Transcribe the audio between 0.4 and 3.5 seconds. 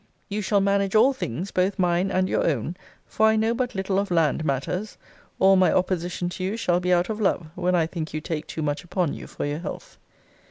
shall manage all things, both mine and your own; for I